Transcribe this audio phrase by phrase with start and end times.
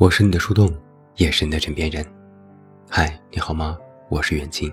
[0.00, 0.74] 我是你的树洞，
[1.16, 2.02] 也是你的枕边人。
[2.88, 3.76] 嗨，你好吗？
[4.08, 4.72] 我是远近。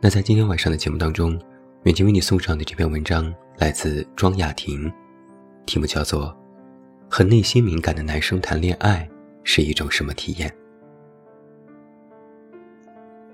[0.00, 1.36] 那在今天晚上的节目当中，
[1.82, 4.88] 远近为你送上的这篇文章来自庄雅婷，
[5.66, 6.26] 题目叫做
[7.10, 9.10] 《和内心敏感的男生谈恋爱
[9.42, 10.48] 是一种什么体验》。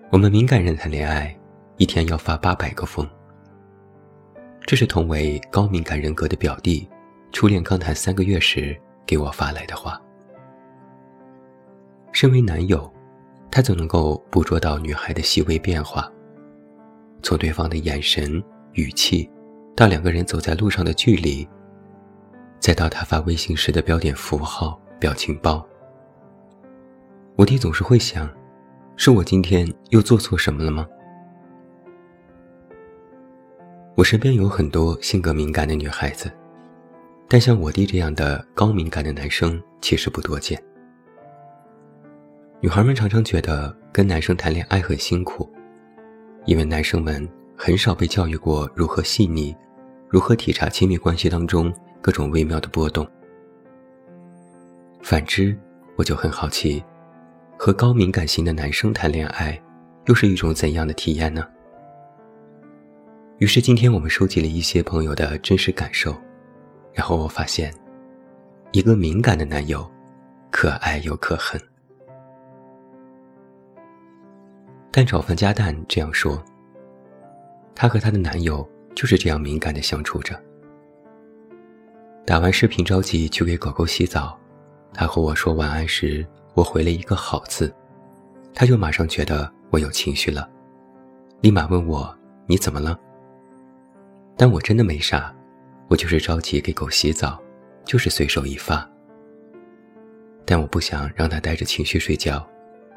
[0.09, 1.39] 我们敏感人谈恋爱，
[1.76, 3.07] 一天要发八百个疯。
[4.62, 6.89] 这是同为高敏感人格的表弟，
[7.31, 10.00] 初恋刚谈三个月时给我发来的话。
[12.12, 12.93] 身为男友，
[13.50, 16.11] 他总能够捕捉到女孩的细微变化，
[17.22, 19.31] 从对方的眼神、语气，
[19.76, 21.48] 到两个人走在路上的距离，
[22.58, 25.64] 再到他发微信时的标点符号、表情包。
[27.36, 28.29] 我弟总是会想：
[28.96, 30.86] 是我今天又做错什么了吗？
[33.95, 36.33] 我身边有很多性格敏感的女孩子，
[37.29, 40.61] 但像我弟这样的高敏感的男生其实不多见。
[42.61, 45.48] 女孩们常常觉得跟男生谈恋爱很辛苦，
[46.45, 49.55] 因为男生们很少被教育过如何细腻，
[50.09, 53.06] 如何体察亲密关系当中各种微妙的波动。
[55.05, 55.56] 反之，
[55.95, 56.83] 我就很好奇，
[57.56, 59.56] 和高敏感型的男生谈恋爱，
[60.06, 61.47] 又是一种怎样的体验呢？
[63.39, 66.12] 于是今天我们收集了一些朋友的真实感受，
[66.92, 67.73] 然后我发现，
[68.73, 69.89] 一个敏感的男友，
[70.51, 71.61] 可爱又可恨。
[74.99, 76.45] 蛋炒饭加蛋这样说
[77.73, 80.35] ：“她和她的男友就是这样敏感的相处着。
[82.27, 84.37] 打完视频着急去给狗狗洗澡，
[84.93, 87.73] 他和我说晚安时，我回了一个好字，
[88.53, 90.51] 他就马上觉得我有情绪了，
[91.43, 92.13] 立马问我
[92.49, 92.99] 你怎么了？”
[94.37, 95.33] 但我真的没啥，
[95.87, 97.41] 我就是着急给狗洗澡，
[97.85, 98.85] 就是随手一发。
[100.45, 102.45] 但我不想让他带着情绪睡觉，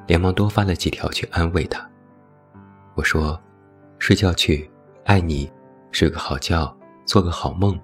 [0.07, 1.87] 连忙多发了几条去安慰他。
[2.95, 3.39] 我说
[3.99, 4.69] ：“睡觉去，
[5.05, 5.51] 爱你，
[5.91, 6.75] 睡个好觉，
[7.05, 7.79] 做个好梦，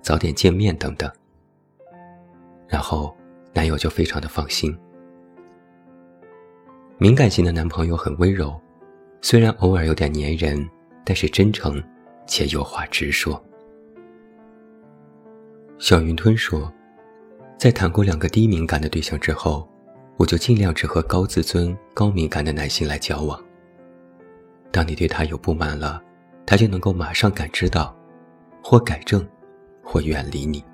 [0.00, 1.10] 早点见面等等。”
[2.68, 3.16] 然后
[3.52, 4.76] 男友就非常的放心。
[6.98, 8.58] 敏感型的男朋友很温柔，
[9.20, 10.68] 虽然偶尔有点粘人，
[11.04, 11.82] 但是真诚。
[12.24, 13.42] 且有话直说。
[15.76, 16.72] 小云吞说，
[17.58, 19.68] 在谈过两个低敏感的对象之后，
[20.16, 23.38] 我就尽量只和高自尊、高敏感的男性来交往。
[24.72, 26.02] 当你对他有不满了，
[26.46, 27.94] 他就能够马上感知到，
[28.64, 29.24] 或改正，
[29.84, 30.64] 或远离你。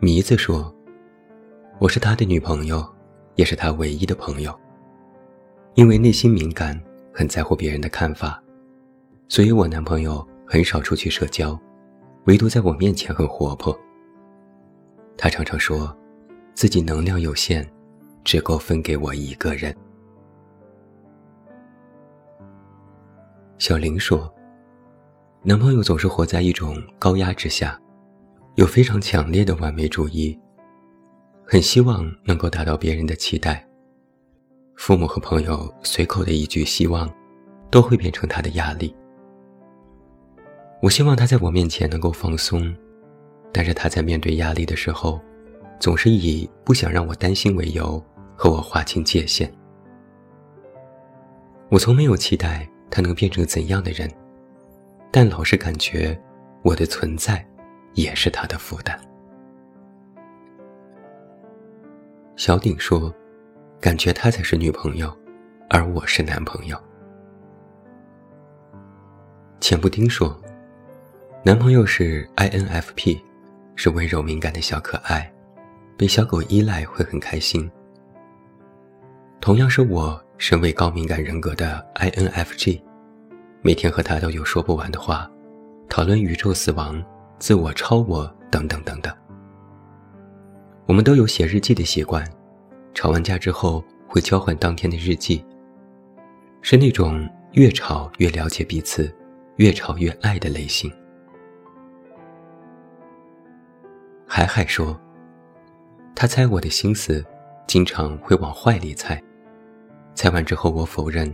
[0.00, 0.74] 迷子说，
[1.78, 2.82] 我是他的女朋友，
[3.34, 4.58] 也是他唯一的朋友。
[5.74, 6.80] 因为内心敏感，
[7.12, 8.42] 很在乎别人的看法。
[9.28, 11.58] 所以我男朋友很少出去社交，
[12.24, 13.78] 唯独在我面前很活泼。
[15.18, 15.94] 他常常说，
[16.54, 17.66] 自己能量有限，
[18.24, 19.74] 只够分给我一个人。
[23.58, 24.32] 小林说，
[25.42, 27.80] 男朋友总是活在一种高压之下，
[28.56, 30.36] 有非常强烈的完美主义，
[31.46, 33.64] 很希望能够达到别人的期待。
[34.74, 37.08] 父母和朋友随口的一句希望，
[37.70, 38.94] 都会变成他的压力。
[40.82, 42.74] 我希望他在我面前能够放松，
[43.52, 45.20] 但是他在面对压力的时候，
[45.78, 48.04] 总是以不想让我担心为由
[48.36, 49.50] 和我划清界限。
[51.70, 54.08] 我从没有期待他能变成怎样的人，
[55.10, 56.16] 但老是感觉
[56.62, 57.44] 我的存在
[57.94, 58.96] 也是他的负担。
[62.36, 63.12] 小鼎说
[63.82, 65.12] ：“感觉他才是女朋友，
[65.68, 66.80] 而我是男朋友。”
[69.58, 70.40] 钱布丁说。
[71.46, 73.20] 男朋友是 INFP，
[73.74, 75.30] 是温柔敏感的小可爱，
[75.94, 77.70] 被小狗依赖会很开心。
[79.44, 82.80] 同样是我，身为高敏感人格的 INFJ，
[83.60, 85.30] 每天和他都有说不完的话，
[85.86, 87.04] 讨论宇宙死亡、
[87.38, 89.14] 自我超我等等等等。
[90.86, 92.26] 我们都有写日记的习惯，
[92.94, 95.44] 吵完架之后会交换当天的日记，
[96.62, 99.14] 是那种越吵越了解彼此，
[99.56, 100.90] 越吵越爱的类型。
[104.26, 104.98] 海海说
[106.16, 107.22] ：“他猜我的心思，
[107.66, 109.22] 经常会往坏里猜。
[110.24, 111.30] 猜完之后我否认，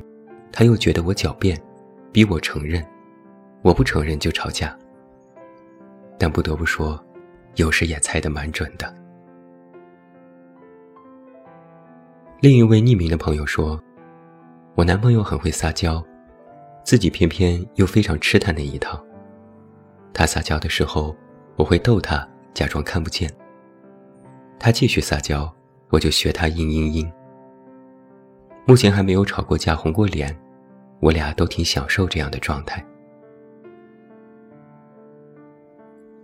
[0.51, 1.57] 他又觉得我狡辩，
[2.11, 2.85] 逼我承认。
[3.63, 4.77] 我不承认就吵架。
[6.19, 7.01] 但不得不说，
[7.55, 8.93] 有时也猜得蛮准的。”
[12.43, 13.81] 另一位匿名的朋友说
[14.75, 16.05] ：“我男朋友很会撒娇，
[16.83, 19.01] 自己偏偏又非常吃他那一套。
[20.13, 21.17] 他撒娇的时候，
[21.55, 23.33] 我会逗他。”假装看不见，
[24.59, 25.49] 他继续撒娇，
[25.91, 27.09] 我就学他嘤嘤嘤。
[28.67, 30.37] 目前还没有吵过架、红过脸，
[31.01, 32.85] 我俩都挺享受这样的状态。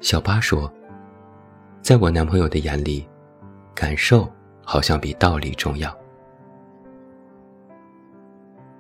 [0.01, 0.73] 小八说
[1.83, 3.09] ：“在我男朋友的眼里，
[3.75, 4.31] 感受
[4.65, 5.93] 好像比道理重要。”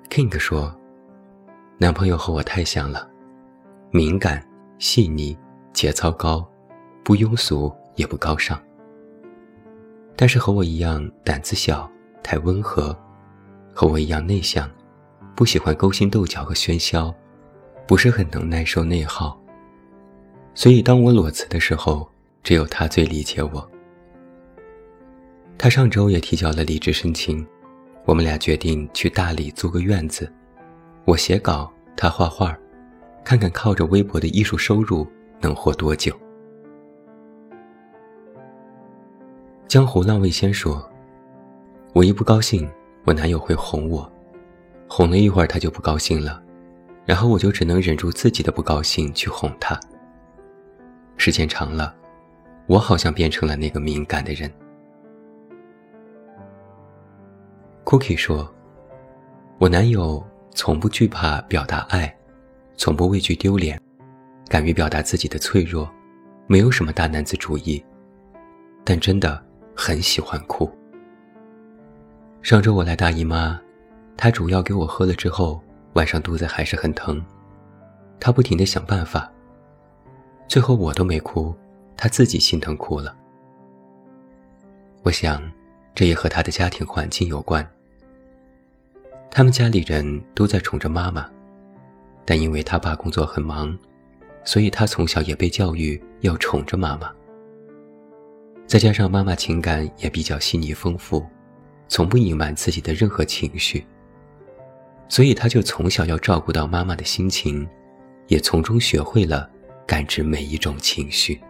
[0.08, 0.72] King 说
[1.78, 3.10] ：“男朋友和我太像了，
[3.90, 4.46] 敏感、
[4.78, 5.36] 细腻、
[5.72, 6.46] 节操高，
[7.02, 8.58] 不庸俗也不高尚。
[10.14, 11.90] 但是和我一样胆子小，
[12.22, 12.96] 太温和，
[13.78, 14.70] 和我一样内向，
[15.34, 17.14] 不喜欢勾心斗角和喧嚣，
[17.86, 19.38] 不是很能耐受内耗。
[20.54, 22.08] 所以当我裸辞的时候，
[22.42, 23.70] 只有他最理解我。
[25.58, 27.46] 他上周也提交了离职申请。”
[28.06, 30.32] 我们俩决定去大理租个院子，
[31.04, 32.56] 我写稿，他画画，
[33.24, 35.04] 看看靠着微薄的艺术收入
[35.40, 36.16] 能活多久。
[39.66, 40.88] 江湖浪味仙说
[41.92, 42.70] ：“我一不高兴，
[43.06, 44.10] 我男友会哄我，
[44.88, 46.42] 哄了一会儿他就不高兴了，
[47.04, 49.78] 然后我就只能忍住自己的不高兴去哄他。
[51.16, 51.94] 时间长了，
[52.66, 54.52] 我好像变成了那个敏感的人。”
[57.86, 58.52] Cookie 说
[59.58, 60.20] ：“我男友
[60.50, 62.12] 从不惧怕表达爱，
[62.76, 63.80] 从不畏惧丢脸，
[64.48, 65.88] 敢于表达自己的脆弱，
[66.48, 67.80] 没有什么大男子主义，
[68.84, 69.40] 但真的
[69.76, 70.68] 很喜欢哭。
[72.46, 73.60] 上周我来大姨妈，
[74.16, 75.60] 她煮药给我喝了之后，
[75.94, 77.20] 晚上肚子还是很疼，
[78.20, 79.28] 她不停地想办法，
[80.46, 81.52] 最后我都没哭，
[81.96, 83.16] 她自己心疼哭了。
[85.02, 85.42] 我想，
[85.92, 87.68] 这也和她的家庭环境有关。”
[89.28, 91.28] 他们家里人都在宠着妈妈，
[92.24, 93.76] 但因为他爸工作很忙，
[94.44, 97.12] 所以他从小也被教育要宠着妈妈。
[98.68, 101.26] 再加上妈妈情感也比较细腻丰富，
[101.88, 103.86] 从不隐瞒自己的任何情绪，
[105.08, 107.68] 所以他就从小要照顾到妈妈的心情，
[108.28, 109.50] 也从中学会了
[109.86, 111.40] 感知每一种情绪。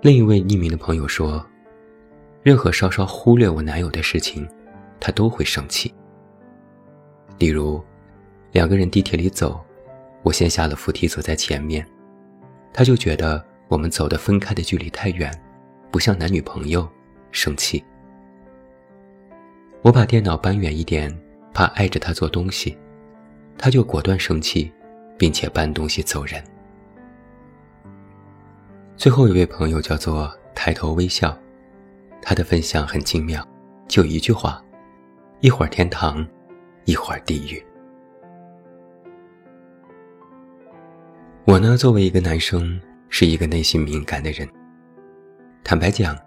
[0.00, 1.44] 另一位匿名的朋友说。
[2.44, 4.48] 任何稍稍忽略我男友的事情，
[5.00, 5.92] 他都会生气。
[7.36, 7.82] 例如，
[8.52, 9.60] 两个人地铁里走，
[10.22, 11.86] 我先下了扶梯走在前面，
[12.72, 15.30] 他就觉得我们走的分开的距离太远，
[15.90, 16.88] 不像男女朋友，
[17.30, 17.82] 生气。
[19.82, 21.16] 我把电脑搬远一点，
[21.54, 22.76] 怕碍着他做东西，
[23.56, 24.70] 他就果断生气，
[25.16, 26.42] 并且搬东西走人。
[28.96, 31.36] 最后一位朋友叫做抬头微笑。
[32.20, 33.46] 他的分享很精妙，
[33.86, 34.62] 就一句话：
[35.40, 36.26] 一会儿天堂，
[36.84, 37.64] 一会儿地狱。
[41.44, 44.46] 我呢，作为一个男生，是一个内心敏感的人。
[45.68, 46.18] 坦白讲，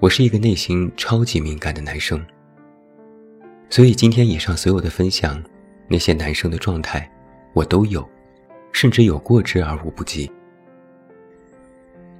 [0.00, 2.22] 我是一个内心超级敏感的男生。
[3.70, 5.42] 所以今天以上所有的分享，
[5.88, 7.10] 那些男生的状态，
[7.54, 8.06] 我都有，
[8.70, 10.30] 甚至有过之而无不及。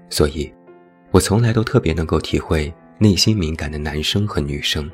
[0.08, 0.50] 所以，
[1.10, 2.72] 我从来都特别能够体会。
[2.96, 4.90] 内心敏感的男生和女生，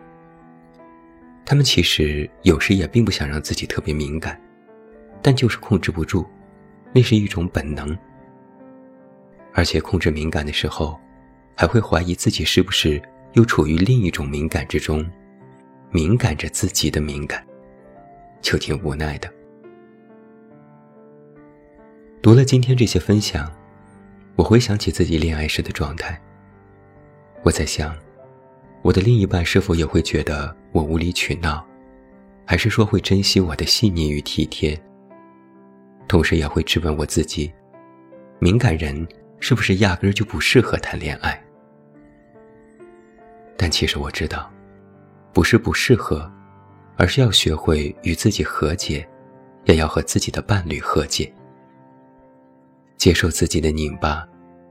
[1.46, 4.36] 他们其实有时也并不想让自己特别敏感，
[5.22, 6.26] 但就是控制不住，
[6.93, 7.96] 那是一种本能。
[9.55, 10.98] 而且控制敏感的时候，
[11.60, 15.05] 还会怀疑自己是不是又处于另一种敏感之中，
[15.91, 17.44] 敏感着自己的敏感，
[18.41, 19.29] 就挺无奈的。
[22.22, 23.53] 读了今天这些分享，
[24.36, 26.17] 我回想起自己恋爱时的状态。
[27.43, 27.93] 我在想，
[28.81, 31.67] 我的另一半是否也会觉得我无理取闹，
[32.46, 34.81] 还是说会珍惜我的细腻与体贴？
[36.06, 37.53] 同时也会质问我自己：
[38.38, 39.05] 敏感人
[39.41, 41.43] 是不是压根儿就不适合谈恋爱？
[43.58, 44.48] 但其实我知道，
[45.32, 46.31] 不是不适合，
[46.96, 49.06] 而是要学会与自己和解，
[49.65, 51.31] 也要和自己的伴侣和解，
[52.96, 54.24] 接受自己的拧巴，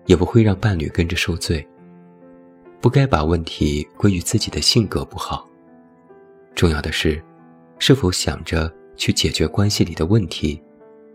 [0.06, 1.68] 也不会让伴侣跟着受罪。
[2.80, 5.46] 不该把问题归于自己的性格不好，
[6.56, 7.22] 重要的是，
[7.80, 10.62] 是否想着去解决关系里的问题，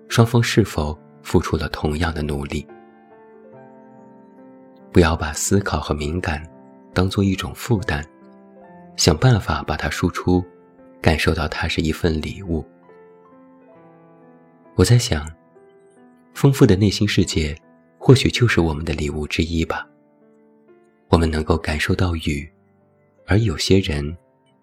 [0.09, 2.67] 双方是否付出了同样的努力。
[4.93, 6.47] 不要把思考和敏感
[6.93, 8.05] 当做一种负担，
[8.97, 10.45] 想办法把它输出，
[11.01, 12.65] 感受到它是一份礼物。
[14.75, 15.27] 我在想，
[16.35, 17.57] 丰富的内心世界，
[17.99, 19.87] 或许就是我们的礼物之一吧。
[21.09, 22.51] 我们能够感受到雨，
[23.27, 24.17] 而有些人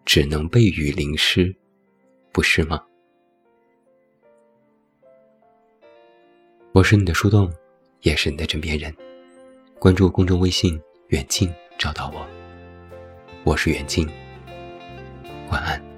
[0.03, 1.55] 只能被雨淋湿，
[2.31, 2.83] 不是吗？
[6.71, 7.51] 我是你的树洞，
[8.01, 8.93] 也是你的枕边人。
[9.77, 12.27] 关注公众微信“远近”找到我。
[13.45, 14.05] 我是远近，
[15.49, 15.88] 晚安。